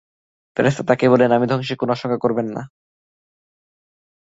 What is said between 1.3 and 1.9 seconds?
আপনি ধ্বংসের কোন